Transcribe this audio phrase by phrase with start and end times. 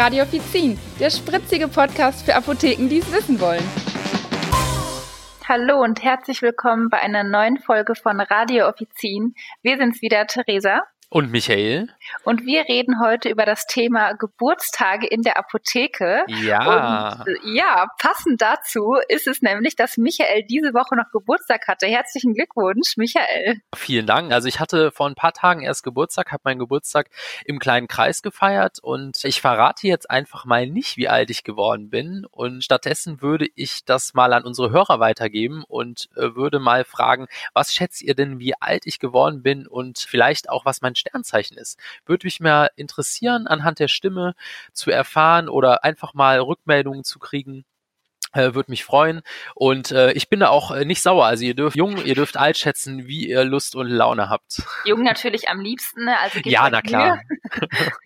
[0.00, 3.62] Radio Offizin, der spritzige Podcast für Apotheken, die es wissen wollen.
[5.46, 9.34] Hallo und herzlich willkommen bei einer neuen Folge von Radio Offizin.
[9.60, 10.84] Wir sind's wieder, Theresa.
[11.12, 11.88] Und Michael.
[12.22, 16.22] Und wir reden heute über das Thema Geburtstage in der Apotheke.
[16.28, 17.24] Ja.
[17.24, 21.88] Und ja, passend dazu ist es nämlich, dass Michael diese Woche noch Geburtstag hatte.
[21.88, 23.60] Herzlichen Glückwunsch, Michael.
[23.74, 24.32] Vielen Dank.
[24.32, 27.10] Also ich hatte vor ein paar Tagen erst Geburtstag, habe meinen Geburtstag
[27.44, 31.90] im kleinen Kreis gefeiert und ich verrate jetzt einfach mal nicht, wie alt ich geworden
[31.90, 32.24] bin.
[32.30, 37.26] Und stattdessen würde ich das mal an unsere Hörer weitergeben und äh, würde mal fragen,
[37.52, 41.56] was schätzt ihr denn, wie alt ich geworden bin und vielleicht auch, was mein Sternzeichen
[41.56, 41.78] ist.
[42.06, 44.34] Würde mich mal interessieren, anhand der Stimme
[44.72, 47.64] zu erfahren oder einfach mal Rückmeldungen zu kriegen.
[48.32, 49.22] Äh, würde mich freuen.
[49.56, 51.26] Und äh, ich bin da auch äh, nicht sauer.
[51.26, 54.62] Also ihr dürft jung, ihr dürft alt schätzen, wie ihr Lust und Laune habt.
[54.84, 56.04] Jung natürlich am liebsten.
[56.04, 56.16] Ne?
[56.20, 57.20] Also ja, na klar.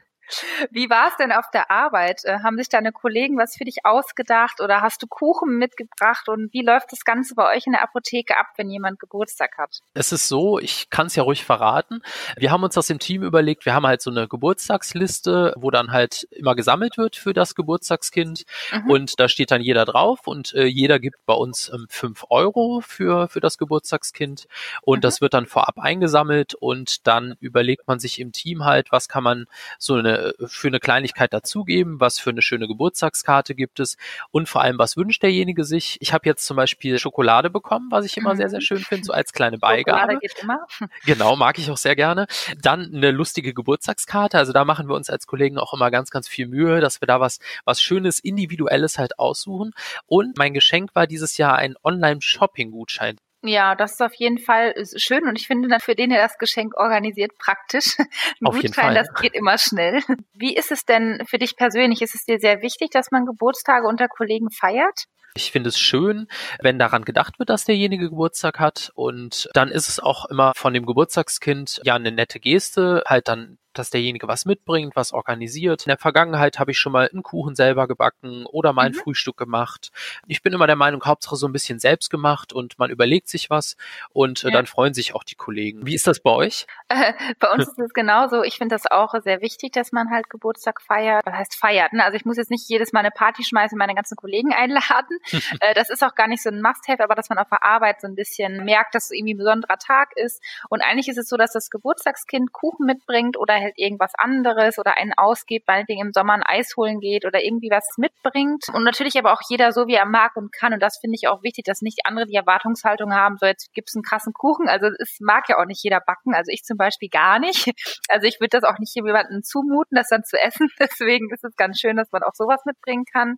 [0.70, 2.24] Wie war es denn auf der Arbeit?
[2.24, 6.28] Äh, haben sich deine Kollegen was für dich ausgedacht oder hast du Kuchen mitgebracht?
[6.28, 9.80] Und wie läuft das Ganze bei euch in der Apotheke ab, wenn jemand Geburtstag hat?
[9.94, 12.02] Es ist so, ich kann es ja ruhig verraten.
[12.36, 13.64] Wir haben uns das im Team überlegt.
[13.64, 18.44] Wir haben halt so eine Geburtstagsliste, wo dann halt immer gesammelt wird für das Geburtstagskind.
[18.72, 18.90] Mhm.
[18.90, 22.80] Und da steht dann jeder drauf und äh, jeder gibt bei uns ähm, fünf Euro
[22.80, 24.46] für, für das Geburtstagskind.
[24.82, 25.02] Und mhm.
[25.02, 29.22] das wird dann vorab eingesammelt und dann überlegt man sich im Team halt, was kann
[29.22, 29.46] man
[29.78, 33.96] so eine für eine Kleinigkeit dazugeben, was für eine schöne Geburtstagskarte gibt es
[34.30, 35.98] und vor allem, was wünscht derjenige sich.
[36.00, 38.64] Ich habe jetzt zum Beispiel Schokolade bekommen, was ich immer sehr, sehr mhm.
[38.64, 40.00] schön finde, so als kleine Beigabe.
[40.00, 40.66] Schokolade geht immer.
[41.04, 42.26] Genau, mag ich auch sehr gerne.
[42.60, 46.28] Dann eine lustige Geburtstagskarte, also da machen wir uns als Kollegen auch immer ganz, ganz
[46.28, 49.72] viel Mühe, dass wir da was, was Schönes, Individuelles halt aussuchen.
[50.06, 53.18] Und mein Geschenk war dieses Jahr ein Online-Shopping-Gutschein.
[53.46, 56.38] Ja, das ist auf jeden Fall schön und ich finde dann für den, der das
[56.38, 57.96] Geschenk organisiert, praktisch.
[58.40, 60.00] Ein auf Gutschein, das geht immer schnell.
[60.32, 62.00] Wie ist es denn für dich persönlich?
[62.00, 65.04] Ist es dir sehr wichtig, dass man Geburtstage unter Kollegen feiert?
[65.36, 66.28] Ich finde es schön,
[66.60, 68.92] wenn daran gedacht wird, dass derjenige Geburtstag hat.
[68.94, 73.58] Und dann ist es auch immer von dem Geburtstagskind ja eine nette Geste, halt dann
[73.78, 75.86] dass derjenige was mitbringt, was organisiert.
[75.86, 78.96] In der Vergangenheit habe ich schon mal einen Kuchen selber gebacken oder mal ein mhm.
[78.96, 79.90] Frühstück gemacht.
[80.26, 83.50] Ich bin immer der Meinung, Hauptsache so ein bisschen selbst gemacht und man überlegt sich
[83.50, 83.76] was
[84.12, 84.52] und äh, ja.
[84.52, 85.86] dann freuen sich auch die Kollegen.
[85.86, 86.66] Wie ist das bei euch?
[86.88, 88.42] Äh, bei uns ist es genauso.
[88.42, 91.26] Ich finde das auch sehr wichtig, dass man halt Geburtstag feiert.
[91.26, 91.92] Was heißt feiert?
[91.92, 92.04] Ne?
[92.04, 95.18] Also ich muss jetzt nicht jedes Mal eine Party schmeißen, meine ganzen Kollegen einladen.
[95.60, 98.00] äh, das ist auch gar nicht so ein Must-have, aber dass man auf der Arbeit
[98.00, 100.42] so ein bisschen merkt, dass es irgendwie ein besonderer Tag ist.
[100.68, 104.96] Und eigentlich ist es so, dass das Geburtstagskind Kuchen mitbringt oder halt irgendwas anderes oder
[104.96, 108.64] einen ausgibt, meinetwegen im Sommer ein Eis holen geht oder irgendwie was mitbringt.
[108.72, 110.72] Und natürlich aber auch jeder so, wie er mag und kann.
[110.72, 113.94] Und das finde ich auch wichtig, dass nicht andere die Erwartungshaltung haben, so jetzt gibt's
[113.94, 114.68] einen krassen Kuchen.
[114.68, 116.34] Also es mag ja auch nicht jeder backen.
[116.34, 117.70] Also ich zum Beispiel gar nicht.
[118.08, 120.68] Also ich würde das auch nicht jemandem zumuten, das dann zu essen.
[120.78, 123.36] Deswegen ist es ganz schön, dass man auch sowas mitbringen kann.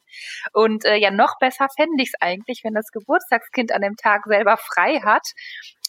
[0.53, 4.25] Und äh, ja, noch besser fände ich es eigentlich, wenn das Geburtstagskind an dem Tag
[4.27, 5.33] selber frei hat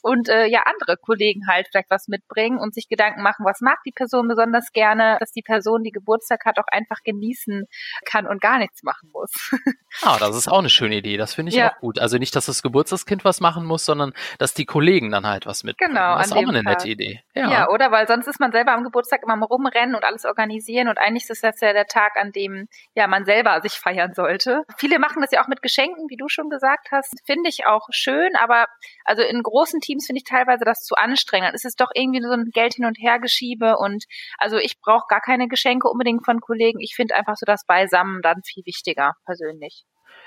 [0.03, 3.78] und äh, ja andere Kollegen halt vielleicht was mitbringen und sich Gedanken machen, was mag
[3.85, 7.66] die Person besonders gerne, dass die Person, die Geburtstag hat, auch einfach genießen
[8.06, 9.31] kann und gar nichts machen muss.
[10.03, 11.18] Ah, das ist auch eine schöne Idee.
[11.18, 11.72] Das finde ich ja.
[11.72, 11.97] auch gut.
[11.97, 15.63] Also nicht, dass das Geburtstagskind was machen muss, sondern dass die Kollegen dann halt was
[15.63, 15.96] mitbringen.
[15.96, 16.66] Genau, das ist auch eine Tag.
[16.66, 17.24] nette Idee.
[17.34, 17.50] Ja.
[17.50, 20.88] ja, oder weil sonst ist man selber am Geburtstag immer mal rumrennen und alles organisieren
[20.88, 24.64] und eigentlich ist das ja der Tag, an dem ja man selber sich feiern sollte.
[24.78, 27.16] Viele machen das ja auch mit Geschenken, wie du schon gesagt hast.
[27.25, 28.68] Finde ich auch schön, aber
[29.06, 31.47] also in großen Teams finde ich teilweise das zu anstrengend.
[31.47, 34.05] Dann ist es doch irgendwie so ein Geld hin und her geschiebe und
[34.37, 36.79] also ich brauche gar keine Geschenke unbedingt von Kollegen.
[36.79, 39.85] Ich finde einfach so das Beisammen dann viel wichtiger persönlich.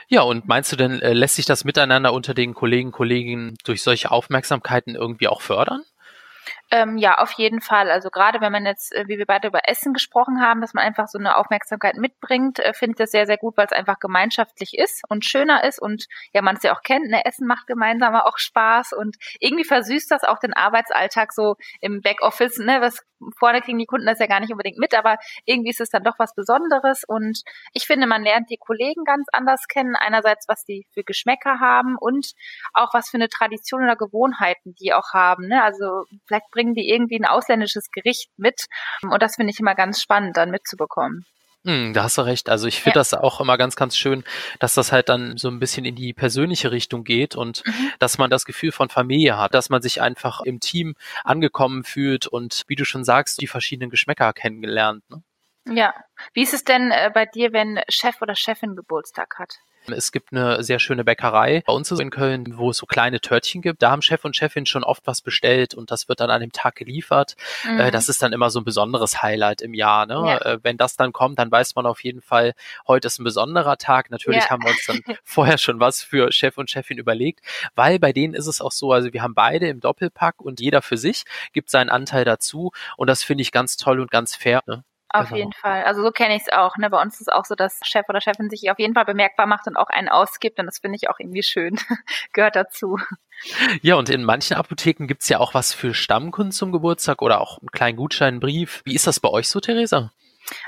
[0.08, 3.82] Ja, und meinst du denn, äh, lässt sich das miteinander unter den Kollegen, Kolleginnen durch
[3.82, 5.82] solche Aufmerksamkeiten irgendwie auch fördern?
[6.72, 7.90] Ähm, ja, auf jeden Fall.
[7.90, 10.84] Also gerade wenn man jetzt, äh, wie wir beide über Essen gesprochen haben, dass man
[10.84, 13.98] einfach so eine Aufmerksamkeit mitbringt, äh, finde ich das sehr, sehr gut, weil es einfach
[13.98, 17.66] gemeinschaftlich ist und schöner ist und ja, man es ja auch kennt, ne, Essen macht
[17.66, 23.04] gemeinsam auch Spaß und irgendwie versüßt das auch den Arbeitsalltag so im Backoffice, ne, was
[23.38, 26.04] vorne kriegen die Kunden das ja gar nicht unbedingt mit, aber irgendwie ist es dann
[26.04, 27.42] doch was Besonderes und
[27.72, 29.96] ich finde, man lernt die Kollegen ganz anders kennen.
[29.96, 32.32] Einerseits, was die für Geschmäcker haben und
[32.72, 36.88] auch was für eine Tradition oder Gewohnheiten die auch haben, ne, also vielleicht bringen die
[36.88, 38.66] irgendwie ein ausländisches Gericht mit.
[39.02, 41.24] Und das finde ich immer ganz spannend, dann mitzubekommen.
[41.64, 42.48] Hm, da hast du recht.
[42.48, 43.00] Also ich finde ja.
[43.00, 44.24] das auch immer ganz, ganz schön,
[44.58, 47.92] dass das halt dann so ein bisschen in die persönliche Richtung geht und mhm.
[47.98, 52.26] dass man das Gefühl von Familie hat, dass man sich einfach im Team angekommen fühlt
[52.26, 55.02] und wie du schon sagst, die verschiedenen Geschmäcker kennengelernt.
[55.10, 55.22] Ne?
[55.66, 55.94] Ja.
[56.32, 59.54] Wie ist es denn äh, bei dir, wenn Chef oder Chefin Geburtstag hat?
[59.92, 63.62] Es gibt eine sehr schöne Bäckerei bei uns in Köln, wo es so kleine Törtchen
[63.62, 63.82] gibt.
[63.82, 66.52] Da haben Chef und Chefin schon oft was bestellt und das wird dann an dem
[66.52, 67.36] Tag geliefert.
[67.64, 67.90] Äh, mhm.
[67.90, 70.06] Das ist dann immer so ein besonderes Highlight im Jahr.
[70.06, 70.14] Ne?
[70.14, 70.38] Ja.
[70.38, 72.54] Äh, wenn das dann kommt, dann weiß man auf jeden Fall,
[72.86, 74.10] heute ist ein besonderer Tag.
[74.10, 74.50] Natürlich ja.
[74.50, 77.40] haben wir uns dann vorher schon was für Chef und Chefin überlegt,
[77.74, 80.82] weil bei denen ist es auch so, also wir haben beide im Doppelpack und jeder
[80.82, 84.62] für sich gibt seinen Anteil dazu und das finde ich ganz toll und ganz fair.
[84.66, 84.84] Ne?
[85.12, 85.38] Auf genau.
[85.38, 85.82] jeden Fall.
[85.84, 86.76] Also so kenne ich es auch.
[86.76, 86.88] Ne?
[86.88, 89.46] Bei uns ist es auch so, dass Chef oder Chefin sich auf jeden Fall bemerkbar
[89.46, 90.58] macht und auch einen ausgibt.
[90.60, 91.78] Und das finde ich auch irgendwie schön.
[92.32, 92.98] Gehört dazu.
[93.82, 97.58] Ja, und in manchen Apotheken gibt's ja auch was für Stammkunden zum Geburtstag oder auch
[97.58, 98.82] einen kleinen Gutscheinbrief.
[98.84, 100.12] Wie ist das bei euch so, Theresa?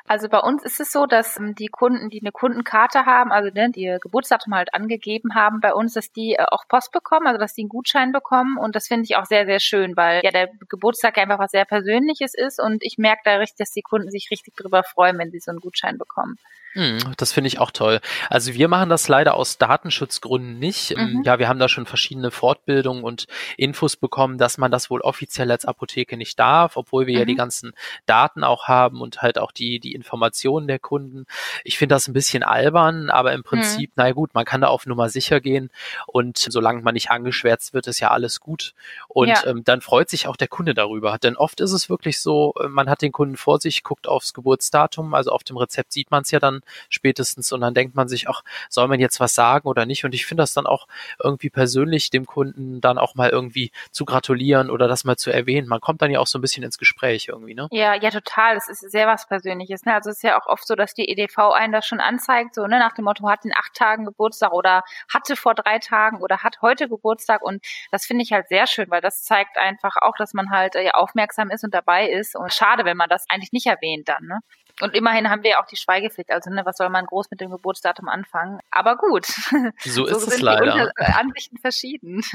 [0.07, 3.51] Also bei uns ist es so, dass ähm, die Kunden, die eine Kundenkarte haben, also
[3.53, 7.27] ne, die ihr Geburtsdatum halt angegeben haben bei uns, dass die äh, auch Post bekommen,
[7.27, 8.59] also dass die einen Gutschein bekommen.
[8.59, 11.65] Und das finde ich auch sehr, sehr schön, weil ja der Geburtstag einfach was sehr
[11.65, 15.31] Persönliches ist und ich merke da richtig, dass die Kunden sich richtig drüber freuen, wenn
[15.31, 16.39] sie so einen Gutschein bekommen.
[16.75, 18.01] Hm, das finde ich auch toll.
[18.31, 20.93] Also wir machen das leider aus Datenschutzgründen nicht.
[20.93, 21.23] Ähm, mhm.
[21.23, 23.27] Ja, wir haben da schon verschiedene Fortbildungen und
[23.59, 27.19] Infos bekommen, dass man das wohl offiziell als Apotheke nicht darf, obwohl wir mhm.
[27.19, 27.39] ja die mhm.
[27.39, 27.73] ganzen
[28.07, 31.27] Daten auch haben und halt auch die, die Informationen der Kunden.
[31.65, 33.45] Ich finde das ein bisschen albern, aber im mhm.
[33.45, 33.95] Prinzip, mhm.
[33.97, 35.71] naja gut, man kann da auf Nummer sicher gehen
[36.07, 38.75] und solange man nicht angeschwärzt wird, ist ja alles gut.
[39.09, 39.47] Und ja.
[39.47, 41.19] ähm, dann freut sich auch der Kunde darüber.
[41.19, 44.35] Denn oft ist es wirklich so, äh, man hat den Kunden vor sich, guckt aufs
[44.35, 48.09] Geburtsdatum, also auf dem Rezept sieht man es ja dann spätestens und dann denkt man
[48.09, 50.05] sich, ach, soll man jetzt was sagen oder nicht?
[50.05, 50.87] Und ich finde das dann auch
[51.23, 55.69] irgendwie persönlich dem Kunden dann auch mal irgendwie zu gratulieren oder das mal zu erwähnen.
[55.69, 57.69] Man kommt dann ja auch so ein bisschen ins Gespräch irgendwie, ne?
[57.71, 58.55] Ja, ja, total.
[58.55, 59.52] Das ist sehr was Persönliches.
[59.57, 59.95] Ne?
[59.95, 62.67] Also es ist ja auch oft so, dass die EDV einen das schon anzeigt, so
[62.67, 64.83] ne, nach dem Motto, hat in acht Tagen Geburtstag oder
[65.13, 68.91] hatte vor drei Tagen oder hat heute Geburtstag und das finde ich halt sehr schön,
[68.91, 72.53] weil das zeigt einfach auch, dass man halt äh, aufmerksam ist und dabei ist und
[72.53, 74.41] schade, wenn man das eigentlich nicht erwähnt dann, ne?
[74.81, 76.31] Und immerhin haben wir ja auch die Schweigepflicht.
[76.31, 78.59] Also, ne, was soll man groß mit dem Geburtsdatum anfangen?
[78.71, 79.27] Aber gut.
[79.27, 80.91] So ist so es leider.
[80.97, 82.23] Äh, Ansichten verschieden.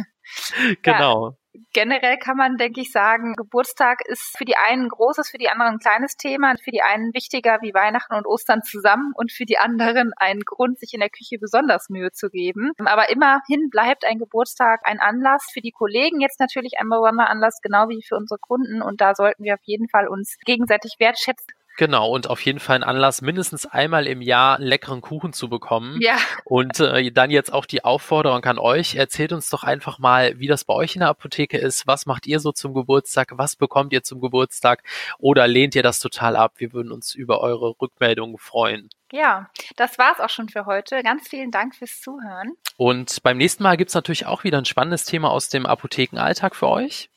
[0.81, 1.29] Genau.
[1.29, 1.37] Ja,
[1.73, 5.49] generell kann man, denke ich, sagen, Geburtstag ist für die einen ein großes, für die
[5.49, 9.45] anderen ein kleines Thema, für die einen wichtiger wie Weihnachten und Ostern zusammen und für
[9.45, 12.71] die anderen ein Grund, sich in der Küche besonders Mühe zu geben.
[12.85, 17.59] Aber immerhin bleibt ein Geburtstag ein Anlass für die Kollegen, jetzt natürlich ein besonderer Anlass,
[17.61, 18.81] genau wie für unsere Kunden.
[18.81, 22.77] Und da sollten wir auf jeden Fall uns gegenseitig wertschätzen Genau, und auf jeden Fall
[22.77, 26.01] ein Anlass, mindestens einmal im Jahr einen leckeren Kuchen zu bekommen.
[26.01, 26.17] Ja.
[26.43, 30.47] Und äh, dann jetzt auch die Aufforderung an euch, erzählt uns doch einfach mal, wie
[30.47, 31.85] das bei euch in der Apotheke ist.
[31.85, 33.33] Was macht ihr so zum Geburtstag?
[33.35, 34.83] Was bekommt ihr zum Geburtstag?
[35.19, 36.53] Oder lehnt ihr das total ab?
[36.57, 38.89] Wir würden uns über eure Rückmeldungen freuen.
[39.11, 41.03] Ja, das war's auch schon für heute.
[41.03, 42.53] Ganz vielen Dank fürs Zuhören.
[42.75, 46.67] Und beim nächsten Mal gibt's natürlich auch wieder ein spannendes Thema aus dem Apothekenalltag für
[46.67, 47.09] euch.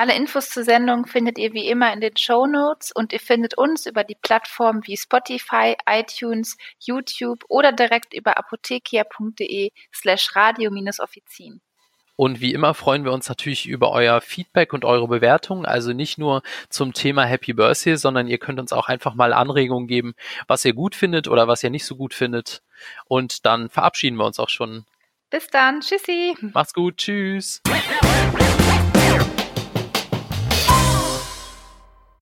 [0.00, 3.58] Alle Infos zur Sendung findet ihr wie immer in den Show Notes und ihr findet
[3.58, 11.60] uns über die Plattformen wie Spotify, iTunes, YouTube oder direkt über apothekia.de slash radio-offizin.
[12.14, 15.66] Und wie immer freuen wir uns natürlich über euer Feedback und eure Bewertungen.
[15.66, 19.88] Also nicht nur zum Thema Happy Birthday, sondern ihr könnt uns auch einfach mal Anregungen
[19.88, 20.14] geben,
[20.46, 22.62] was ihr gut findet oder was ihr nicht so gut findet.
[23.06, 24.84] Und dann verabschieden wir uns auch schon.
[25.28, 25.80] Bis dann.
[25.80, 26.36] Tschüssi.
[26.54, 26.98] Macht's gut.
[26.98, 27.62] Tschüss.